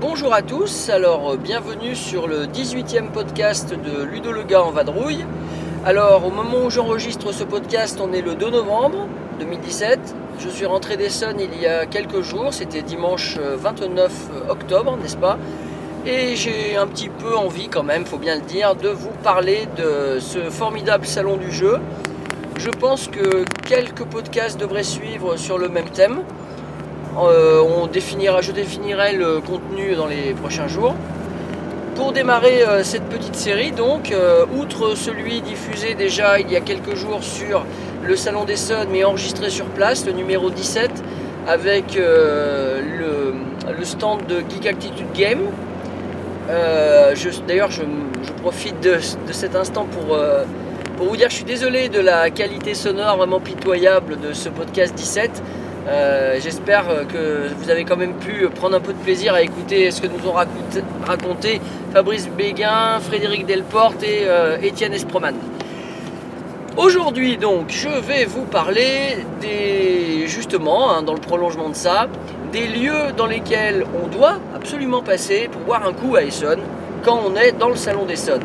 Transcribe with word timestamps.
Bonjour 0.00 0.32
à 0.32 0.40
tous, 0.40 0.88
alors 0.88 1.32
euh, 1.32 1.36
bienvenue 1.36 1.94
sur 1.94 2.26
le 2.26 2.46
18e 2.46 3.10
podcast 3.10 3.74
de 3.74 4.02
Ludo 4.02 4.32
le 4.32 4.44
gars 4.44 4.62
en 4.62 4.70
vadrouille. 4.70 5.26
Alors 5.84 6.24
au 6.24 6.30
moment 6.30 6.66
où 6.66 6.70
j'enregistre 6.70 7.32
ce 7.32 7.42
podcast, 7.42 7.98
on 8.00 8.12
est 8.12 8.20
le 8.22 8.36
2 8.36 8.50
novembre 8.50 9.08
2017. 9.40 10.14
Je 10.38 10.48
suis 10.48 10.64
rentré 10.64 10.96
d'Essonne 10.96 11.40
il 11.40 11.60
y 11.60 11.66
a 11.66 11.86
quelques 11.86 12.20
jours, 12.20 12.54
c'était 12.54 12.82
dimanche 12.82 13.36
euh, 13.40 13.56
29 13.58 14.12
octobre, 14.48 14.96
n'est-ce 15.02 15.16
pas? 15.16 15.38
Et 16.06 16.36
j'ai 16.36 16.76
un 16.76 16.86
petit 16.86 17.08
peu 17.08 17.36
envie 17.36 17.66
quand 17.66 17.82
même, 17.82 18.06
faut 18.06 18.18
bien 18.18 18.36
le 18.36 18.42
dire, 18.42 18.76
de 18.76 18.90
vous 18.90 19.10
parler 19.24 19.66
de 19.76 20.20
ce 20.20 20.50
formidable 20.50 21.04
salon 21.04 21.36
du 21.36 21.50
jeu. 21.50 21.80
Je 22.58 22.70
pense 22.70 23.08
que 23.08 23.44
quelques 23.66 24.04
podcasts 24.04 24.60
devraient 24.60 24.84
suivre 24.84 25.36
sur 25.36 25.58
le 25.58 25.68
même 25.68 25.90
thème. 25.90 26.20
Euh, 27.18 27.60
on 27.60 27.88
définira, 27.88 28.40
je 28.40 28.52
définirai 28.52 29.14
le 29.14 29.40
contenu 29.40 29.96
dans 29.96 30.06
les 30.06 30.32
prochains 30.32 30.68
jours. 30.68 30.94
Pour 31.94 32.12
démarrer 32.12 32.62
euh, 32.62 32.82
cette 32.82 33.04
petite 33.04 33.34
série, 33.34 33.70
donc, 33.70 34.12
euh, 34.12 34.46
outre 34.58 34.96
celui 34.96 35.42
diffusé 35.42 35.94
déjà 35.94 36.40
il 36.40 36.50
y 36.50 36.56
a 36.56 36.60
quelques 36.60 36.94
jours 36.94 37.22
sur 37.22 37.66
le 38.02 38.16
Salon 38.16 38.44
des 38.44 38.56
Sons, 38.56 38.86
mais 38.90 39.04
enregistré 39.04 39.50
sur 39.50 39.66
place, 39.66 40.06
le 40.06 40.12
numéro 40.12 40.48
17, 40.48 40.90
avec 41.46 41.96
euh, 41.96 42.80
le, 43.78 43.84
stand 43.84 44.24
de 44.26 44.36
Geek 44.48 44.66
Attitude 44.66 45.12
Game. 45.14 45.40
D'ailleurs, 46.48 47.70
je, 47.70 47.82
profite 48.40 48.80
de, 48.80 48.98
cet 49.30 49.54
instant 49.54 49.84
pour, 49.84 50.16
pour 50.96 51.06
vous 51.08 51.16
dire 51.16 51.26
que 51.26 51.32
je 51.32 51.36
suis 51.36 51.44
désolé 51.44 51.88
de 51.88 52.00
la 52.00 52.30
qualité 52.30 52.74
sonore 52.74 53.16
vraiment 53.16 53.40
pitoyable 53.40 54.18
de 54.20 54.32
ce 54.32 54.48
podcast 54.48 54.94
17. 54.94 55.42
Euh, 55.88 56.36
J'espère 56.40 56.84
que 57.12 57.48
vous 57.58 57.70
avez 57.70 57.84
quand 57.84 57.96
même 57.96 58.14
pu 58.14 58.48
prendre 58.54 58.76
un 58.76 58.80
peu 58.80 58.92
de 58.92 58.98
plaisir 58.98 59.34
à 59.34 59.42
écouter 59.42 59.90
ce 59.90 60.00
que 60.00 60.06
nous 60.06 60.28
ont 60.28 60.34
raconté, 61.06 61.60
Fabrice 61.92 62.28
Béguin, 62.28 63.00
Frédéric 63.00 63.46
Delporte 63.46 64.02
et 64.04 64.22
euh, 64.26 64.56
Étienne 64.62 64.92
Esproman. 64.92 65.34
Aujourd'hui 66.76 67.36
donc 67.36 67.66
je 67.68 67.88
vais 67.88 68.24
vous 68.24 68.44
parler 68.44 69.18
des 69.42 70.26
justement 70.26 70.90
hein, 70.90 71.02
dans 71.02 71.12
le 71.14 71.20
prolongement 71.20 71.68
de 71.68 71.74
ça 71.74 72.06
des 72.50 72.66
lieux 72.66 73.12
dans 73.16 73.26
lesquels 73.26 73.84
on 74.02 74.06
doit 74.06 74.36
absolument 74.54 75.02
passer 75.02 75.48
pour 75.52 75.60
boire 75.62 75.86
un 75.86 75.92
coup 75.92 76.16
à 76.16 76.22
Essonne 76.22 76.60
quand 77.02 77.20
on 77.26 77.34
est 77.36 77.52
dans 77.52 77.68
le 77.68 77.76
salon 77.76 78.04
d'Essonne. 78.04 78.42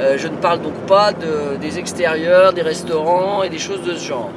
Euh, 0.00 0.16
je 0.18 0.28
ne 0.28 0.36
parle 0.36 0.60
donc 0.60 0.74
pas 0.86 1.12
de- 1.12 1.56
des 1.60 1.78
extérieurs, 1.78 2.52
des 2.52 2.62
restaurants 2.62 3.42
et 3.42 3.48
des 3.48 3.58
choses 3.58 3.82
de 3.82 3.94
ce 3.94 4.04
genre. 4.08 4.30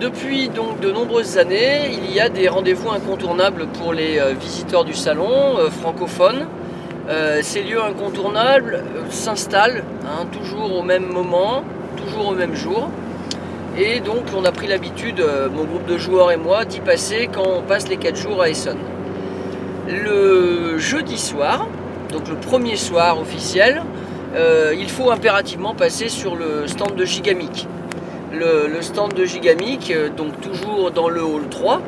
Depuis 0.00 0.50
donc 0.50 0.78
de 0.80 0.92
nombreuses 0.92 1.38
années, 1.38 1.90
il 1.90 2.12
y 2.12 2.20
a 2.20 2.28
des 2.28 2.48
rendez-vous 2.48 2.90
incontournables 2.90 3.66
pour 3.68 3.94
les 3.94 4.18
euh, 4.18 4.34
visiteurs 4.38 4.84
du 4.84 4.92
salon 4.92 5.56
euh, 5.58 5.70
francophones. 5.70 6.48
Euh, 7.08 7.40
ces 7.42 7.62
lieux 7.62 7.82
incontournables 7.82 8.74
euh, 8.74 9.04
s'installent 9.08 9.84
hein, 10.04 10.26
toujours 10.30 10.76
au 10.76 10.82
même 10.82 11.06
moment, 11.06 11.64
toujours 11.96 12.28
au 12.28 12.34
même 12.34 12.54
jour. 12.54 12.90
Et 13.78 14.00
donc 14.00 14.24
on 14.36 14.44
a 14.44 14.52
pris 14.52 14.66
l'habitude, 14.66 15.24
mon 15.54 15.64
groupe 15.64 15.86
de 15.86 15.96
joueurs 15.96 16.30
et 16.30 16.36
moi, 16.36 16.66
d'y 16.66 16.80
passer 16.80 17.30
quand 17.32 17.46
on 17.46 17.62
passe 17.62 17.88
les 17.88 17.96
4 17.96 18.16
jours 18.16 18.42
à 18.42 18.50
Essonne. 18.50 18.78
Le 19.88 20.76
jeudi 20.76 21.16
soir, 21.16 21.68
donc 22.12 22.28
le 22.28 22.36
premier 22.36 22.76
soir 22.76 23.20
officiel, 23.20 23.82
il 24.34 24.88
faut 24.88 25.10
impérativement 25.10 25.74
passer 25.74 26.08
sur 26.08 26.36
le 26.36 26.66
stand 26.66 26.94
de 26.94 27.04
Gigamic. 27.04 27.68
Le, 28.38 28.82
stand 28.82 29.14
de 29.14 29.24
Gigamic, 29.24 29.90
euh, 29.90 30.10
donc 30.10 30.38
toujours 30.42 30.90
dans 30.90 31.08
le 31.08 31.22
hall 31.22 31.48
3, 31.48 31.80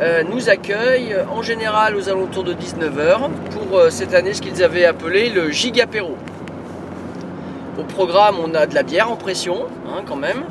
euh, 0.00 0.22
nous 0.28 0.48
accueille 0.50 1.12
euh, 1.12 1.24
en 1.30 1.42
général 1.42 1.94
aux 1.94 2.08
alentours 2.08 2.42
de 2.42 2.52
19h 2.52 3.30
pour 3.52 3.82
cette 3.90 4.12
année 4.12 4.34
ce 4.34 4.42
qu'ils 4.42 4.64
avaient 4.64 4.84
appelé 4.84 5.28
le 5.30 5.50
Gigapéro. 5.50 6.16
Au 7.78 7.84
programme, 7.84 8.36
on 8.42 8.54
a 8.54 8.66
de 8.66 8.74
la 8.74 8.82
bière 8.82 9.08
en 9.10 9.14
pression, 9.14 9.66
hein, 9.86 10.02
quand 10.04 10.16
même, 10.16 10.42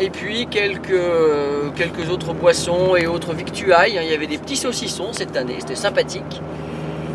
et 0.00 0.10
puis 0.10 0.46
quelques, 0.46 0.92
autres 2.08 2.32
boissons 2.32 2.94
et 2.94 3.08
autres 3.08 3.34
victuailles. 3.34 3.98
hein. 3.98 4.02
Il 4.04 4.10
y 4.10 4.14
avait 4.14 4.28
des 4.28 4.38
petits 4.38 4.56
saucissons 4.56 5.12
cette 5.12 5.36
année, 5.36 5.56
c'était 5.58 5.74
sympathique. 5.74 6.40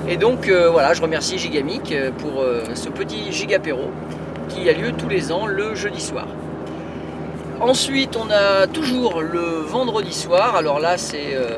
Et 0.10 0.18
donc 0.18 0.50
voilà, 0.50 0.94
je 0.94 1.02
remercie 1.02 1.38
Gigamic 1.38 1.96
pour 2.18 2.44
ce 2.74 2.90
petit 2.90 3.32
Gigapéro 3.32 3.90
qui 4.50 4.70
a 4.70 4.74
lieu 4.74 4.92
tous 4.92 5.08
les 5.08 5.32
ans 5.32 5.46
le 5.46 5.76
jeudi 5.76 6.02
soir. 6.02 6.28
Ensuite, 7.64 8.18
on 8.18 8.30
a 8.30 8.68
toujours 8.68 9.22
le 9.22 9.62
vendredi 9.66 10.14
soir. 10.14 10.56
Alors 10.58 10.80
là, 10.80 10.98
c'est 10.98 11.34
euh, 11.36 11.58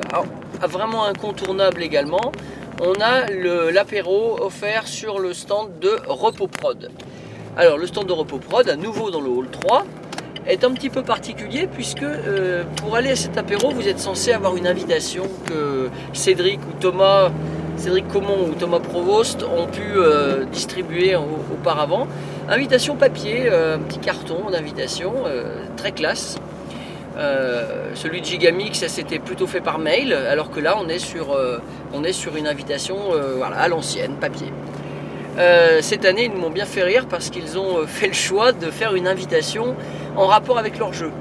vraiment 0.68 1.06
incontournable 1.06 1.82
également. 1.82 2.32
On 2.80 2.94
a 3.02 3.26
l'apéro 3.72 4.38
offert 4.40 4.88
sur 4.88 5.18
le 5.18 5.34
stand 5.34 5.80
de 5.80 5.92
Repos 6.08 6.48
Prod. 6.48 6.90
Alors, 7.58 7.78
le 7.80 7.88
stand 7.88 8.06
de 8.06 8.14
Repos 8.14 8.38
Prod, 8.38 8.70
à 8.70 8.76
nouveau 8.76 9.10
dans 9.10 9.22
le 9.22 9.30
hall 9.30 9.48
3, 9.50 9.84
est 10.46 10.64
un 10.64 10.72
petit 10.74 10.90
peu 10.92 11.02
particulier 11.02 11.68
puisque 11.68 12.04
euh, 12.04 12.64
pour 12.76 12.96
aller 12.96 13.10
à 13.12 13.16
cet 13.16 13.36
apéro, 13.38 13.72
vous 13.72 13.88
êtes 13.88 14.00
censé 14.00 14.32
avoir 14.32 14.56
une 14.58 14.68
invitation 14.68 15.24
que 15.48 15.90
Cédric 16.14 16.60
ou 16.60 16.80
Thomas, 16.80 17.32
Cédric 17.78 18.08
Comon 18.10 18.50
ou 18.50 18.54
Thomas 18.54 18.80
Provost 18.80 19.42
ont 19.44 19.66
pu 19.66 19.82
euh, 19.96 20.46
distribuer 20.46 21.16
au- 21.16 21.22
auparavant. 21.54 22.08
Invitation 22.48 22.96
papier, 22.96 23.46
euh, 23.48 23.78
un 23.78 23.80
petit 23.80 23.98
carton 23.98 24.52
d'invitation, 24.52 25.14
euh, 25.26 25.66
très 25.78 25.92
classe. 25.92 26.38
Euh, 27.18 27.90
celui 27.96 28.22
de 28.22 28.26
Gigamic, 28.26 28.76
ça 28.76 28.88
s'était 28.88 29.18
plutôt 29.18 29.48
fait 29.48 29.62
par 29.62 29.80
mail, 29.80 30.14
alors 30.14 30.52
que 30.52 30.60
là, 30.60 30.78
on 30.80 30.88
est 30.88 31.00
sur, 31.00 31.36
une 32.38 32.48
invitation 32.48 32.98
à 33.42 33.68
l'ancienne, 33.68 34.16
papier. 34.20 34.52
Cette 35.82 36.06
année, 36.06 36.26
ils 36.26 36.40
m'ont 36.40 36.50
bien 36.50 36.66
fait 36.66 36.84
rire 36.84 37.08
parce 37.10 37.30
qu'ils 37.30 37.58
ont 37.58 37.88
fait 37.88 38.08
le 38.08 38.14
choix 38.14 38.52
de 38.52 38.70
faire 38.70 38.96
une 38.96 39.08
invitation 39.08 39.76
en 40.16 40.28
rapport 40.28 40.60
avec 40.60 40.78
leur 40.78 40.94
jeu. 40.94 41.12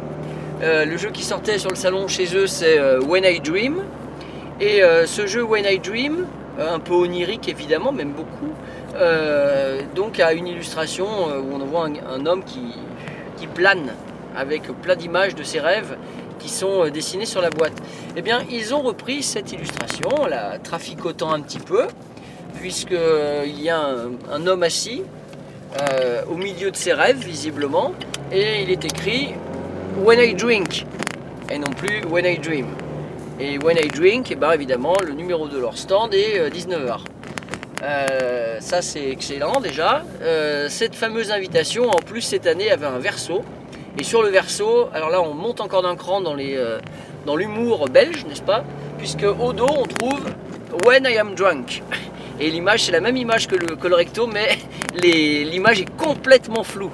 Le 0.60 0.96
jeu 0.96 1.10
qui 1.10 1.22
sortait 1.22 1.58
sur 1.58 1.70
le 1.70 1.76
salon 1.76 2.08
chez 2.08 2.36
eux, 2.36 2.48
c'est 2.48 2.78
When 2.98 3.24
I 3.24 3.40
Dream. 3.40 3.82
Et 4.60 4.82
ce 5.06 5.26
jeu 5.26 5.44
When 5.44 5.64
I 5.64 5.78
Dream, 5.78 6.26
un 6.58 6.80
peu 6.80 6.94
onirique 6.94 7.48
évidemment, 7.48 7.92
même 7.92 8.12
beaucoup, 8.12 8.52
euh, 8.97 9.81
donc 9.94 10.21
a 10.21 10.32
une 10.32 10.47
illustration 10.47 11.06
euh, 11.28 11.41
où 11.41 11.55
on 11.55 11.65
voit 11.65 11.87
un, 11.87 12.27
homme 12.27 12.44
qui, 12.44 12.75
plane 13.53 13.93
avec 14.34 14.62
plein 14.81 14.97
d'images 14.97 15.34
de 15.34 15.43
ses 15.43 15.60
rêves 15.60 15.99
qui 16.38 16.49
sont 16.49 16.84
euh, 16.84 16.91
dessinées 16.91 17.27
sur 17.27 17.43
la 17.43 17.50
boîte. 17.50 17.75
Eh 18.16 18.22
bien, 18.22 18.43
ils 18.50 18.75
ont 18.75 18.81
repris 18.81 19.22
cette 19.22 19.53
illustration, 19.53 20.09
la 20.27 20.59
traficotant 20.59 21.31
un 21.31 21.41
petit 21.41 21.59
peu, 21.59 21.82
puisqu'il 22.55 23.60
y 23.60 23.69
a 23.69 23.81
un, 24.32 24.47
homme 24.47 24.62
assis 24.62 25.03
au 26.31 26.37
milieu 26.37 26.71
de 26.71 26.76
ses 26.76 26.93
rêves, 26.93 27.19
visiblement, 27.19 27.93
et 28.32 28.62
il 28.62 28.71
est 28.71 28.84
écrit 28.84 29.34
When 30.03 30.21
I 30.21 30.34
Drink, 30.34 30.87
et 31.50 31.59
non 31.59 31.71
plus 31.71 32.05
When 32.06 32.25
I 32.25 32.38
Dream. 32.38 32.66
Et 33.38 33.59
When 33.59 33.76
I 33.76 33.88
Drink, 33.88 34.31
et 34.31 34.37
ben 34.37 34.53
évidemment, 34.53 34.94
le 35.05 35.12
numéro 35.12 35.49
de 35.49 35.59
leur 35.59 35.76
stand 35.76 36.15
est 36.15 36.38
euh, 36.38 36.50
19h. 36.50 37.00
Euh, 37.84 38.56
ça 38.60 38.80
c'est 38.80 39.10
excellent 39.10 39.60
déjà. 39.60 40.04
Euh, 40.22 40.68
cette 40.70 40.94
fameuse 40.94 41.30
invitation, 41.30 41.90
en 41.90 42.00
plus 42.00 42.22
cette 42.22 42.46
année, 42.46 42.70
avait 42.70 42.86
un 42.86 42.98
verso. 42.98 43.42
Et 43.98 44.04
sur 44.04 44.22
le 44.22 44.31
verso, 44.31 44.88
alors 44.94 45.10
là 45.10 45.20
on 45.20 45.34
monte 45.34 45.60
encore 45.60 45.82
d'un 45.82 45.94
cran 45.94 46.22
euh, 46.25 46.81
dans 47.26 47.36
l'humour 47.36 47.88
belge, 47.90 48.25
n'est-ce 48.26 48.42
pas? 48.42 48.64
Puisque 48.98 49.25
au 49.25 49.52
dos 49.52 49.69
on 49.69 49.84
trouve 49.84 50.22
When 50.86 51.04
I 51.04 51.19
am 51.19 51.34
drunk. 51.34 51.82
Et 52.40 52.50
l'image 52.50 52.84
c'est 52.84 52.92
la 52.92 53.00
même 53.00 53.16
image 53.16 53.46
que 53.46 53.54
le, 53.54 53.76
que 53.76 53.92
recto, 53.92 54.26
mais 54.26 54.56
l'image 54.94 55.80
est 55.82 55.96
complètement 55.96 56.64
floue. 56.64 56.92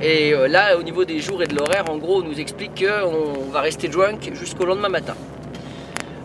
Et 0.00 0.32
là, 0.48 0.76
au 0.76 0.82
niveau 0.82 1.04
des 1.04 1.20
jours 1.20 1.44
et 1.44 1.46
de 1.46 1.54
l'horaire, 1.54 1.84
en 1.88 1.96
gros, 1.96 2.22
on 2.22 2.24
nous 2.24 2.40
explique 2.40 2.84
qu'on 2.84 3.52
va 3.52 3.60
rester 3.60 3.86
drunk 3.86 4.32
jusqu'au 4.34 4.64
lendemain 4.64 4.88
matin. 4.88 5.14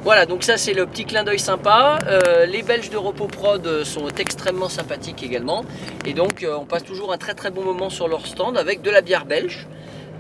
Voilà, 0.07 0.25
donc 0.25 0.43
ça 0.43 0.55
c'est 0.55 0.71
le 0.71 0.85
petit 0.85 1.03
clin 1.03 1.25
d'œil 1.25 1.37
sympa. 1.37 1.99
Euh, 2.07 2.45
les 2.45 2.61
Belges 2.61 2.89
de 2.89 2.95
Repos 2.95 3.27
Prod 3.27 3.83
sont 3.83 4.07
extrêmement 4.17 4.69
sympathiques 4.69 5.21
également. 5.21 5.65
Et 6.05 6.13
donc 6.13 6.43
euh, 6.43 6.55
on 6.57 6.63
passe 6.63 6.85
toujours 6.85 7.11
un 7.11 7.17
très 7.17 7.33
très 7.33 7.51
bon 7.51 7.61
moment 7.61 7.89
sur 7.89 8.07
leur 8.07 8.25
stand 8.25 8.57
avec 8.57 8.81
de 8.81 8.89
la 8.89 9.01
bière 9.01 9.25
belge. 9.25 9.67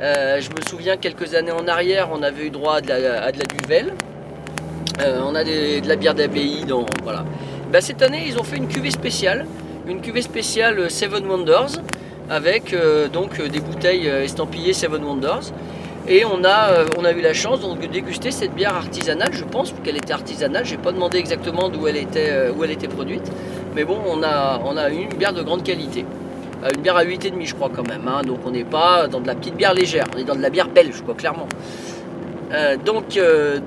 Euh, 0.01 0.41
je 0.41 0.49
me 0.49 0.61
souviens 0.67 0.97
quelques 0.97 1.35
années 1.35 1.53
en 1.53 1.69
arrière, 1.69 2.09
on 2.11 2.21
avait 2.21 2.47
eu 2.47 2.49
droit 2.49 2.75
à 2.75 2.81
de 2.81 2.89
la, 2.89 3.23
à 3.23 3.31
Duvel. 3.31 3.93
On 4.99 5.33
a 5.33 5.45
de 5.45 5.87
la 5.87 5.95
bière 5.95 6.15
d'abbaye 6.15 6.65
dans. 6.65 6.85
Voilà. 7.03 7.23
Bah, 7.71 7.79
cette 7.79 8.01
année, 8.01 8.25
ils 8.27 8.37
ont 8.37 8.43
fait 8.43 8.57
une 8.57 8.67
cuvée 8.67 8.91
spéciale. 8.91 9.45
Une 9.87 10.01
cuvée 10.01 10.21
spéciale 10.21 10.91
Seven 10.91 11.25
Wonders. 11.25 11.79
avec 12.29 12.75
donc 13.13 13.41
des 13.41 13.61
bouteilles 13.61 14.07
estampillées 14.07 14.73
Seven 14.73 15.01
Wonders. 15.01 15.53
Et 16.09 16.23
on 16.23 16.43
a, 16.45 16.69
euh, 16.69 16.85
on 16.97 17.03
a 17.03 17.11
eu 17.11 17.19
la 17.19 17.33
chance 17.33 17.59
donc, 17.59 17.81
de 17.81 17.87
déguster 17.87 18.31
cette 18.31 18.53
bière 18.55 18.73
artisanale, 18.73 19.33
je 19.33 19.43
pense 19.43 19.73
qu'elle 19.83 19.97
était 19.97 20.13
artisanale, 20.13 20.65
j'ai 20.65 20.77
pas 20.77 20.93
demandé 20.93 21.17
exactement 21.17 21.67
d'où 21.67 21.85
elle, 21.85 21.97
était, 21.97 22.29
euh, 22.29 22.53
où 22.53 22.63
elle 22.63 22.71
était 22.71 22.87
produite, 22.87 23.29
mais 23.75 23.83
bon, 23.83 23.97
on 24.07 24.23
a, 24.23 24.61
on 24.63 24.77
a 24.77 24.89
une 24.89 25.09
bière 25.09 25.33
de 25.33 25.41
grande 25.41 25.63
qualité. 25.63 26.05
Euh, 26.63 26.69
Une 26.73 26.81
bière 26.81 26.95
à 26.95 27.03
8,5 27.03 27.45
je 27.45 27.53
crois 27.53 27.69
quand 27.75 27.85
même, 27.85 28.07
hein. 28.07 28.21
donc 28.25 28.39
on 28.45 28.51
n'est 28.51 28.63
pas 28.63 29.09
dans 29.09 29.19
de 29.19 29.27
la 29.27 29.35
petite 29.35 29.55
bière 29.55 29.73
légère, 29.73 30.05
on 30.15 30.17
est 30.17 30.23
dans 30.23 30.35
de 30.35 30.41
la 30.41 30.49
bière 30.49 30.69
belge 30.69 31.01
quoi, 31.05 31.13
clairement. 31.13 31.47
Donc, 32.85 33.19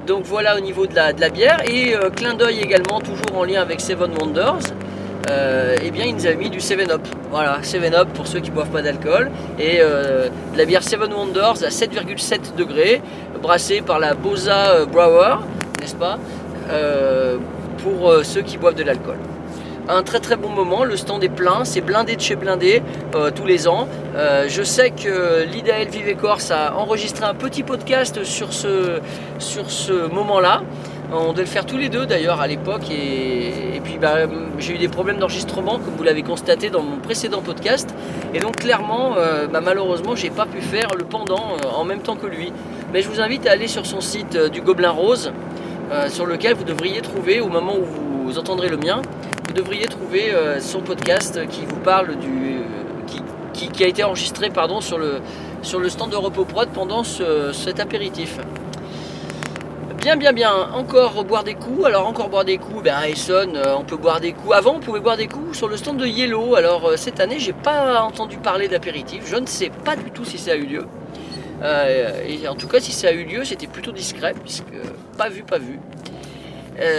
donc 0.06 0.24
voilà 0.24 0.56
au 0.56 0.60
niveau 0.60 0.86
de 0.86 0.94
la, 0.94 1.12
de 1.12 1.20
la 1.20 1.28
bière, 1.28 1.58
et 1.70 1.94
clin 2.16 2.32
d'œil 2.32 2.60
également, 2.60 2.98
toujours 3.00 3.36
en 3.36 3.44
lien 3.44 3.60
avec 3.60 3.78
Seven 3.78 4.10
Wonders, 4.18 4.72
euh, 5.28 5.76
eh 5.82 5.90
bien 5.90 6.04
il 6.06 6.14
nous 6.14 6.26
a 6.26 6.34
mis 6.34 6.50
du 6.50 6.58
7-Up. 6.58 7.02
Voilà, 7.30 7.58
7-Up 7.62 8.08
pour 8.14 8.26
ceux 8.26 8.40
qui 8.40 8.50
boivent 8.50 8.70
pas 8.70 8.82
d'alcool. 8.82 9.30
Et 9.58 9.78
euh, 9.80 10.28
la 10.56 10.64
bière 10.64 10.82
Seven 10.82 11.12
Wonders 11.12 11.62
à 11.62 11.68
7,7 11.68 12.54
degrés, 12.56 13.02
brassée 13.42 13.82
par 13.82 13.98
la 13.98 14.14
Boza 14.14 14.70
euh, 14.70 14.86
Brower, 14.86 15.36
n'est-ce 15.80 15.96
pas 15.96 16.18
Euh, 16.70 17.36
Pour 17.82 18.12
ceux 18.22 18.42
qui 18.42 18.58
boivent 18.58 18.74
de 18.74 18.84
l'alcool. 18.84 19.16
Un 19.88 20.02
très 20.02 20.20
très 20.20 20.36
bon 20.36 20.50
moment, 20.50 20.84
le 20.84 20.96
stand 20.96 21.24
est 21.24 21.28
plein, 21.28 21.64
c'est 21.64 21.80
blindé 21.80 22.14
de 22.14 22.20
chez 22.20 22.36
blindé 22.36 22.82
tous 23.34 23.46
les 23.46 23.66
ans. 23.66 23.88
Je 24.46 24.62
sais 24.62 24.90
que 24.90 25.44
l'IDAL 25.44 25.88
Vive 25.88 26.14
Corse 26.16 26.52
a 26.52 26.76
enregistré 26.76 27.24
un 27.24 27.34
petit 27.34 27.64
podcast 27.64 28.22
sur 28.22 28.52
ce 28.52 30.08
moment-là. 30.12 30.62
On 31.12 31.32
devait 31.32 31.42
le 31.42 31.48
faire 31.48 31.66
tous 31.66 31.76
les 31.76 31.88
deux 31.88 32.06
d'ailleurs 32.06 32.40
à 32.40 32.46
l'époque 32.46 32.88
et, 32.90 33.80
puis 33.82 33.98
bah, 33.98 34.28
j'ai 34.58 34.74
eu 34.74 34.78
des 34.78 34.88
problèmes 34.88 35.18
d'enregistrement 35.18 35.78
comme 35.78 35.94
vous 35.96 36.04
l'avez 36.04 36.22
constaté 36.22 36.70
dans 36.70 36.82
mon 36.82 36.98
précédent 36.98 37.42
podcast 37.42 37.92
et 38.32 38.38
donc 38.38 38.56
clairement 38.56 39.16
euh, 39.16 39.48
bah, 39.48 39.60
malheureusement 39.60 40.14
j'ai 40.14 40.30
pas 40.30 40.46
pu 40.46 40.60
faire 40.60 40.88
le 40.96 41.04
pendant 41.04 41.56
euh, 41.56 41.68
en 41.76 41.84
même 41.84 42.00
temps 42.00 42.14
que 42.14 42.28
lui 42.28 42.52
mais 42.92 43.02
je 43.02 43.08
vous 43.08 43.20
invite 43.20 43.46
à 43.48 43.52
aller 43.52 43.66
sur 43.66 43.86
son 43.86 44.00
site 44.00 44.36
euh, 44.36 44.48
du 44.48 44.60
Gobelin 44.60 44.90
Rose 44.90 45.32
euh, 45.90 46.08
sur 46.08 46.26
lequel 46.26 46.54
vous 46.54 46.64
devriez 46.64 47.00
trouver 47.00 47.40
au 47.40 47.48
moment 47.48 47.74
où 47.76 48.26
vous 48.26 48.38
entendrez 48.38 48.68
le 48.68 48.76
mien 48.76 49.02
vous 49.48 49.54
devriez 49.54 49.86
trouver 49.86 50.32
son 50.60 50.80
podcast 50.80 51.40
qui 51.48 51.62
vous 51.66 51.80
parle 51.80 52.14
du 52.18 52.60
qui, 53.52 53.82
a 53.82 53.88
été 53.88 54.04
enregistré 54.04 54.48
pardon 54.48 54.80
sur 54.80 54.96
le 54.98 55.88
stand 55.88 56.10
de 56.10 56.16
Repos 56.16 56.44
Prod 56.44 56.68
pendant 56.68 57.02
ce- 57.02 57.50
cet 57.52 57.80
apéritif. 57.80 58.38
Bien, 60.00 60.16
bien, 60.16 60.32
bien. 60.32 60.50
Encore 60.72 61.22
boire 61.24 61.44
des 61.44 61.52
coups. 61.52 61.84
Alors, 61.84 62.06
encore 62.06 62.30
boire 62.30 62.46
des 62.46 62.56
coups. 62.56 62.82
Ben, 62.82 63.02
Essonne, 63.02 63.54
euh, 63.54 63.76
on 63.76 63.84
peut 63.84 63.98
boire 63.98 64.18
des 64.18 64.32
coups. 64.32 64.54
Avant, 64.54 64.76
on 64.76 64.80
pouvait 64.80 65.00
boire 65.00 65.18
des 65.18 65.26
coups 65.26 65.58
sur 65.58 65.68
le 65.68 65.76
stand 65.76 65.98
de 65.98 66.06
Yellow. 66.06 66.54
Alors, 66.54 66.88
euh, 66.88 66.96
cette 66.96 67.20
année, 67.20 67.38
j'ai 67.38 67.52
pas 67.52 68.00
entendu 68.00 68.38
parler 68.38 68.66
d'apéritif. 68.66 69.24
Je 69.26 69.36
ne 69.36 69.44
sais 69.44 69.68
pas 69.84 69.96
du 69.96 70.10
tout 70.10 70.24
si 70.24 70.38
ça 70.38 70.52
a 70.52 70.54
eu 70.54 70.64
lieu. 70.64 70.86
Euh, 71.62 72.24
et 72.26 72.48
en 72.48 72.54
tout 72.54 72.66
cas, 72.66 72.80
si 72.80 72.92
ça 72.92 73.08
a 73.08 73.12
eu 73.12 73.24
lieu, 73.24 73.44
c'était 73.44 73.66
plutôt 73.66 73.92
discret, 73.92 74.32
puisque 74.42 74.72
pas 75.18 75.28
vu, 75.28 75.42
pas 75.42 75.58
vu. 75.58 75.78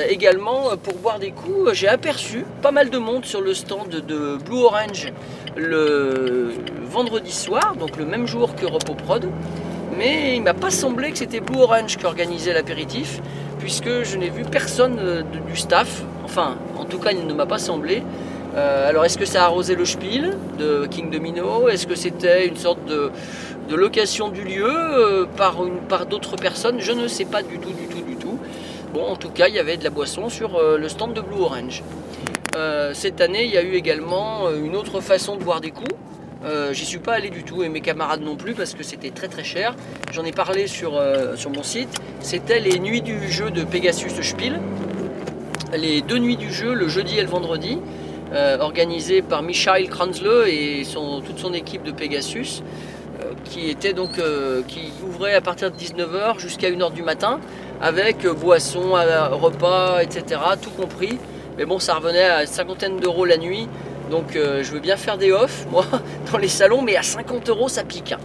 Également, 0.09 0.77
pour 0.77 0.94
boire 1.00 1.18
des 1.18 1.31
coups, 1.31 1.74
j'ai 1.74 1.88
aperçu 1.88 2.45
pas 2.62 2.69
mal 2.69 2.92
de 2.92 3.00
monde 3.00 3.25
sur 3.25 3.42
le 3.42 3.56
stand 3.56 3.89
de 3.89 4.38
Blue 4.38 4.59
Orange 4.59 5.12
le 5.56 6.53
vendredi 6.83 7.31
soir, 7.31 7.75
donc 7.80 7.98
le 7.98 8.06
même 8.06 8.27
jour 8.27 8.53
que 8.53 8.68
Repos 8.68 8.94
Prod. 8.94 9.27
Mais 9.97 10.35
il 10.35 10.41
m'a 10.41 10.53
pas 10.53 10.71
semblé 10.71 11.11
que 11.11 11.17
c'était 11.17 11.39
Blue 11.39 11.59
Orange 11.59 11.97
qui 11.97 12.05
organisait 12.05 12.53
l'apéritif, 12.53 13.21
puisque 13.59 14.03
je 14.03 14.17
n'ai 14.17 14.29
vu 14.29 14.43
personne 14.43 14.97
euh, 14.99 15.23
du 15.47 15.55
staff. 15.55 16.03
Enfin, 16.23 16.57
en 16.77 16.85
tout 16.85 16.97
cas, 16.97 17.11
il 17.11 17.25
ne 17.25 17.33
m'a 17.33 17.45
pas 17.45 17.59
semblé. 17.59 18.03
Euh, 18.55 18.89
alors, 18.89 19.05
est-ce 19.05 19.17
que 19.17 19.25
ça 19.25 19.43
a 19.43 19.45
arrosé 19.45 19.75
le 19.75 19.85
Spiel 19.85 20.38
de 20.57 20.88
King 20.89 21.09
Domino? 21.09 21.67
Est-ce 21.67 21.88
que 21.88 21.95
c'était 21.95 22.47
une 22.47 22.57
sorte 22.57 22.83
de, 22.85 23.11
location 23.75 24.27
du 24.29 24.43
lieu 24.43 24.67
euh, 24.67 25.25
par, 25.38 26.05
d'autres 26.05 26.35
personnes? 26.35 26.79
Je 26.79 26.91
ne 26.91 27.07
sais 27.07 27.25
pas 27.25 27.43
du 27.43 27.57
tout, 27.59 27.71
du 27.71 27.88
tout, 27.88 28.01
du 28.01 28.15
tout. 28.15 28.38
Bon, 28.93 29.05
en 29.05 29.15
tout 29.15 29.29
cas, 29.29 29.47
il 29.47 29.55
y 29.55 29.59
avait 29.59 29.77
de 29.77 29.83
la 29.83 29.89
boisson 29.89 30.29
sur 30.29 30.59
le 30.61 30.89
stand 30.89 31.13
de 31.13 31.21
Blue 31.21 31.41
Orange. 31.41 31.81
Cette 32.93 33.21
année, 33.21 33.45
il 33.45 33.51
y 33.51 33.57
a 33.57 33.61
eu 33.61 33.75
également 33.75 34.49
une 34.51 34.75
autre 34.75 34.99
façon 34.99 35.38
de 35.38 35.43
boire 35.43 35.61
des 35.61 35.71
coups. 35.71 35.95
Euh, 36.43 36.73
J'y 36.73 36.85
suis 36.85 36.97
pas 36.97 37.13
allé 37.13 37.29
du 37.29 37.43
tout 37.43 37.61
et 37.63 37.69
mes 37.69 37.81
camarades 37.81 38.21
non 38.21 38.35
plus 38.35 38.53
parce 38.53 38.73
que 38.73 38.83
c'était 38.83 39.11
très 39.11 39.27
très 39.27 39.43
cher. 39.43 39.75
J'en 40.11 40.25
ai 40.25 40.31
parlé 40.31 40.67
sur, 40.67 40.95
euh, 40.95 41.35
mon 41.53 41.63
site. 41.63 42.01
C'était 42.19 42.59
les 42.59 42.79
nuits 42.79 43.01
du 43.01 43.31
jeu 43.31 43.51
de 43.51 43.63
Pegasus 43.63 44.21
Spiel. 44.21 44.59
Les 45.77 46.01
deux 46.01 46.17
nuits 46.17 46.38
du 46.38 46.51
jeu, 46.51 46.73
le 46.73 46.88
jeudi 46.88 47.17
et 47.17 47.21
le 47.21 47.29
vendredi, 47.29 47.77
euh, 48.33 48.57
organisées 48.59 49.21
par 49.21 49.43
Michael 49.43 49.88
Kranzle 49.89 50.47
et 50.47 50.83
toute 51.25 51.39
son 51.39 51.53
équipe 51.53 51.83
de 51.83 51.91
Pegasus, 51.91 52.63
qui 53.45 53.69
était 53.69 53.93
donc 53.93 54.19
qui 54.67 54.91
ouvrait 55.07 55.35
à 55.35 55.41
partir 55.41 55.71
de 55.71 55.77
19h 55.77 56.39
jusqu'à 56.39 56.69
1h 56.69 56.91
du 56.91 57.03
matin, 57.03 57.39
avec 57.81 58.25
boissons, 58.27 58.91
repas, 59.31 60.01
etc. 60.01 60.41
Tout 60.61 60.71
compris. 60.71 61.17
Mais 61.57 61.65
bon, 61.65 61.79
ça 61.79 61.93
revenait 61.95 62.23
à 62.23 62.41
une 62.41 62.47
cinquantaine 62.47 62.97
d'euros 62.97 63.25
la 63.25 63.38
nuit. 63.38 63.69
Donc 64.12 64.36
euh, 64.36 64.62
je 64.62 64.72
veux 64.74 64.80
bien 64.81 64.98
faire 64.98 65.18
des 65.18 65.31
offs, 65.31 65.66
moi, 65.72 65.86
dans 66.31 66.38
les 66.38 66.50
salons, 66.50 66.81
mais 66.81 66.98
à 66.98 67.02
50 67.02 67.50
euros 67.50 67.69
ça 67.69 67.84
pique. 67.84 68.12
hein. 68.12 68.19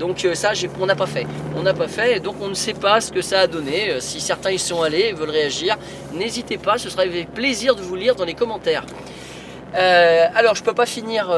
Donc 0.00 0.24
euh, 0.24 0.34
ça, 0.34 0.50
on 0.80 0.86
n'a 0.86 0.96
pas 0.96 1.06
fait. 1.06 1.26
On 1.56 1.62
n'a 1.62 1.72
pas 1.72 1.88
fait, 1.88 2.18
donc 2.20 2.34
on 2.42 2.48
ne 2.48 2.54
sait 2.54 2.74
pas 2.74 3.00
ce 3.00 3.12
que 3.12 3.22
ça 3.22 3.40
a 3.40 3.46
donné. 3.46 3.92
Euh, 3.92 4.00
Si 4.00 4.20
certains 4.20 4.50
y 4.50 4.58
sont 4.58 4.82
allés 4.82 5.06
et 5.10 5.12
veulent 5.12 5.30
réagir, 5.30 5.76
n'hésitez 6.12 6.58
pas, 6.58 6.76
ce 6.76 6.90
sera 6.90 7.02
avec 7.02 7.32
plaisir 7.32 7.76
de 7.76 7.80
vous 7.82 7.94
lire 7.96 8.16
dans 8.16 8.24
les 8.24 8.34
commentaires. 8.34 8.84
Alors, 9.74 10.54
je 10.54 10.62
peux 10.62 10.72
pas 10.72 10.86
finir 10.86 11.28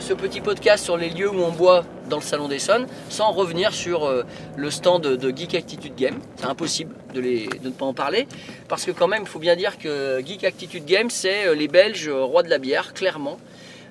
ce 0.00 0.14
petit 0.14 0.40
podcast 0.40 0.84
sur 0.84 0.96
les 0.96 1.10
lieux 1.10 1.28
où 1.28 1.40
on 1.42 1.50
boit 1.50 1.84
dans 2.08 2.16
le 2.18 2.22
Salon 2.22 2.48
d'Essonne 2.48 2.86
sans 3.08 3.32
revenir 3.32 3.72
sur 3.72 4.04
euh, 4.04 4.22
le 4.56 4.70
stand 4.70 5.02
de, 5.02 5.36
Geek 5.36 5.54
Attitude 5.54 5.94
Game. 5.96 6.18
C'est 6.36 6.46
impossible 6.46 6.94
de, 7.14 7.20
les- 7.20 7.48
ne 7.62 7.70
pas 7.70 7.84
en 7.86 7.94
parler 7.94 8.26
parce 8.68 8.84
que 8.84 8.90
quand 8.90 9.08
même, 9.08 9.22
il 9.22 9.28
faut 9.28 9.38
bien 9.38 9.56
dire 9.56 9.78
que 9.78 10.20
Geek 10.24 10.44
Attitude 10.44 10.84
Game, 10.84 11.10
c'est 11.10 11.46
euh, 11.46 11.54
les 11.54 11.68
Belges 11.68 12.08
euh, 12.08 12.22
rois 12.22 12.42
de 12.42 12.50
la 12.50 12.58
bière, 12.58 12.92
clairement. 12.94 13.38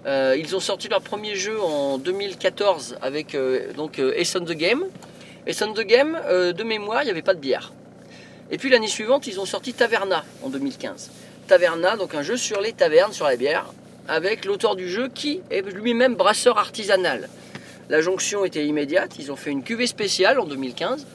Ils 0.06 0.54
ont 0.54 0.60
sorti 0.60 0.90
leur 0.90 1.00
premier 1.02 1.36
jeu 1.36 1.62
en 1.62 1.98
2014 1.98 2.98
avec 3.02 3.36
euh, 3.36 3.72
donc 3.74 4.00
Essonne 4.00 4.44
the 4.46 4.52
Game. 4.52 4.84
Essonne 5.48 5.74
the 5.74 5.86
Game, 5.86 6.20
de 6.30 6.64
mémoire, 6.64 7.04
il 7.04 7.06
n'y 7.06 7.12
avait 7.12 7.22
pas 7.22 7.34
de 7.34 7.40
bière. 7.40 7.72
Et 8.52 8.58
puis 8.58 8.70
l'année 8.70 8.90
suivante, 8.90 9.28
ils 9.28 9.40
ont 9.40 9.46
sorti 9.46 9.74
Taverna 9.74 10.26
en 10.44 10.50
2015. 10.50 11.10
Taverna, 11.48 11.96
donc 11.96 12.16
un 12.16 12.22
jeu 12.22 12.36
sur 12.36 12.60
les 12.60 12.74
tavernes, 12.74 13.14
sur 13.14 13.26
la 13.26 13.38
bière, 13.38 13.66
avec 14.10 14.44
l'auteur 14.44 14.76
du 14.76 14.90
jeu 14.90 15.08
qui 15.08 15.40
est 15.50 15.62
lui-même 15.62 16.16
brasseur 16.16 16.58
artisanal. 16.58 17.30
La 17.90 18.02
jonction 18.02 18.46
était 18.46 18.66
immédiate, 18.66 19.16
ils 19.20 19.32
ont 19.32 19.36
fait 19.36 19.52
une 19.52 19.64
cuvée 19.64 19.88
spéciale 19.88 20.40
en 20.40 20.46
2015, 20.46 21.06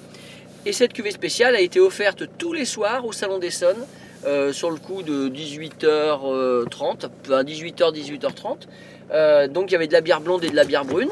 et 0.67 0.73
cette 0.73 0.93
cuvée 0.93 1.11
spéciale 1.11 1.55
a 1.57 1.61
été 1.61 1.81
offerte 1.81 2.25
tous 2.37 2.53
les 2.53 2.65
soirs 2.65 3.07
au 3.07 3.13
Salon 3.13 3.39
d'Essonne, 3.39 3.87
euh, 4.27 4.53
sur 4.53 4.71
le 4.71 4.79
coup 4.79 5.03
de 5.03 5.29
18h30, 5.29 7.09
enfin 7.25 7.45
18h, 7.45 7.93
18h30. 7.95 8.67
Euh, 9.13 9.47
donc 9.47 9.71
il 9.71 9.73
y 9.73 9.77
avait 9.77 9.87
de 9.87 9.93
la 9.93 10.01
bière 10.01 10.21
blonde 10.21 10.43
et 10.43 10.51
de 10.51 10.57
la 10.57 10.65
bière 10.65 10.85
brune. 10.85 11.11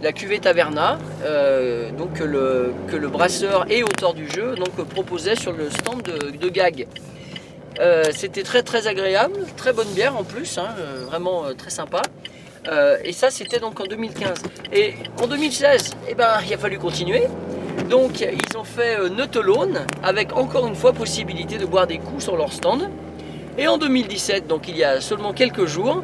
La 0.00 0.12
cuvée 0.12 0.38
Taverna, 0.38 0.98
euh, 1.24 1.90
donc 1.90 2.12
que 2.14 2.24
le, 2.24 3.08
brasseur 3.08 3.66
et 3.68 3.82
auteur 3.82 4.14
du 4.14 4.30
jeu 4.30 4.54
donc, 4.54 4.76
proposait 4.88 5.34
sur 5.34 5.52
le 5.52 5.70
stand 5.70 6.02
de, 6.02 6.48
Gag. 6.48 6.86
C'était 8.12 8.44
très 8.44 8.62
très 8.62 8.86
agréable, 8.86 9.38
très 9.56 9.72
bonne 9.72 9.88
bière 9.88 10.16
en 10.16 10.22
plus, 10.22 10.56
hein, 10.58 10.68
vraiment 11.06 11.46
très 11.58 11.70
sympa. 11.70 12.02
Euh, 12.68 12.98
et 13.04 13.12
ça 13.12 13.30
c'était 13.30 13.58
donc 13.58 13.80
en 13.80 13.86
2015. 13.86 14.42
Et 14.72 14.94
en 15.22 15.26
2016, 15.26 15.92
eh 16.08 16.14
ben, 16.14 16.38
il 16.46 16.54
a 16.54 16.58
fallu 16.58 16.78
continuer. 16.78 17.24
Donc 17.90 18.20
ils 18.20 18.56
ont 18.56 18.64
fait 18.64 18.98
euh, 18.98 19.84
avec 20.02 20.34
encore 20.34 20.66
une 20.66 20.74
fois 20.74 20.92
possibilité 20.92 21.56
de 21.56 21.66
boire 21.66 21.86
des 21.86 21.98
coups 21.98 22.24
sur 22.24 22.36
leur 22.36 22.52
stand. 22.52 22.88
Et 23.58 23.68
en 23.68 23.78
2017, 23.78 24.48
donc 24.48 24.68
il 24.68 24.76
y 24.76 24.82
a 24.84 25.00
seulement 25.00 25.32
quelques 25.32 25.66
jours, 25.66 26.02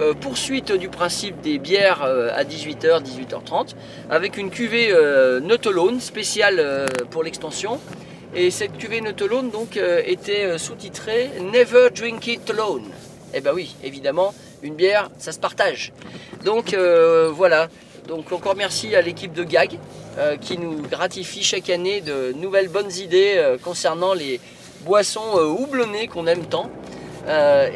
euh, 0.00 0.14
poursuite 0.14 0.72
du 0.72 0.88
principe 0.88 1.40
des 1.40 1.58
bières 1.58 2.02
euh, 2.02 2.30
à 2.34 2.44
18h, 2.44 3.02
18h30, 3.02 3.74
avec 4.10 4.36
une 4.36 4.50
cuvée 4.50 4.92
Not 5.42 5.68
Alone 5.68 6.00
spéciale 6.00 6.86
pour 7.10 7.22
l'extension. 7.22 7.80
Et 8.34 8.50
cette 8.50 8.76
cuvée 8.76 9.00
Not 9.00 9.22
Alone 9.22 9.50
donc, 9.50 9.78
était 10.06 10.58
sous-titrée 10.58 11.30
Never 11.52 11.90
Drink 11.94 12.26
It 12.26 12.50
Alone. 12.50 12.84
Eh 13.34 13.40
ben 13.40 13.52
oui, 13.54 13.74
évidemment, 13.82 14.34
une 14.62 14.74
bière, 14.74 15.10
ça 15.18 15.32
se 15.32 15.38
partage. 15.38 15.92
Donc 16.44 16.74
euh, 16.74 17.30
voilà, 17.32 17.68
donc 18.08 18.32
encore 18.32 18.56
merci 18.56 18.94
à 18.94 19.00
l'équipe 19.00 19.32
de 19.32 19.44
GAG 19.44 19.78
euh, 20.18 20.36
qui 20.36 20.58
nous 20.58 20.82
gratifie 20.82 21.42
chaque 21.42 21.70
année 21.70 22.00
de 22.00 22.32
nouvelles 22.32 22.68
bonnes 22.68 22.92
idées 22.92 23.34
euh, 23.36 23.56
concernant 23.58 24.12
les 24.12 24.40
boissons 24.84 25.38
houblonnées 25.38 26.08
qu'on 26.08 26.26
aime 26.26 26.44
tant. 26.44 26.70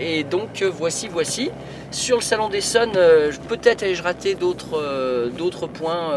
Et 0.01 0.25
donc 0.25 0.61
voici, 0.65 1.07
voici. 1.07 1.53
Sur 1.93 2.17
le 2.17 2.23
salon 2.23 2.49
d'Essonne, 2.49 2.93
euh, 2.97 3.33
peut-être 3.49 3.83
ai-je 3.83 4.03
raté 4.03 4.35
d'autres 4.35 5.67
points 5.69 6.15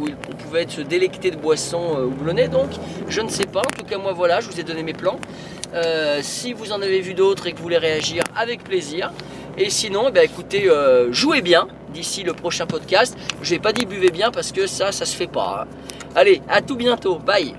où 0.00 0.06
on 0.30 0.34
pouvait 0.36 0.66
se 0.68 0.80
délecter 0.80 1.30
de 1.30 1.36
boissons 1.36 1.96
euh, 1.96 2.04
houblonnées. 2.06 2.48
Donc 2.48 2.70
je 3.08 3.20
ne 3.20 3.28
sais 3.28 3.46
pas. 3.46 3.60
En 3.60 3.76
tout 3.78 3.84
cas, 3.84 3.98
moi 3.98 4.12
voilà, 4.12 4.40
je 4.40 4.48
vous 4.48 4.58
ai 4.58 4.62
donné 4.62 4.82
mes 4.82 4.92
plans. 4.94 5.18
Euh, 5.74 6.18
si 6.22 6.52
vous 6.52 6.72
en 6.72 6.82
avez 6.82 7.00
vu 7.00 7.14
d'autres 7.14 7.46
et 7.46 7.52
que 7.52 7.58
vous 7.58 7.62
voulez 7.64 7.78
réagir, 7.78 8.24
avec 8.36 8.64
plaisir. 8.64 9.12
Et 9.58 9.68
sinon, 9.68 10.06
eh 10.08 10.12
ben, 10.12 10.24
écoutez, 10.24 10.68
euh, 10.68 11.12
jouez 11.12 11.42
bien, 11.42 11.68
d'ici 11.92 12.22
le 12.22 12.32
prochain 12.32 12.66
podcast. 12.66 13.16
Je 13.42 13.52
n'ai 13.52 13.60
pas 13.60 13.72
dit 13.72 13.84
buvez 13.84 14.10
bien 14.10 14.30
parce 14.30 14.52
que 14.52 14.66
ça, 14.66 14.92
ça 14.92 15.04
se 15.04 15.16
fait 15.16 15.26
pas. 15.26 15.66
hein. 15.66 15.68
Allez, 16.14 16.40
à 16.48 16.60
tout 16.62 16.76
bientôt. 16.76 17.18
Bye. 17.18 17.54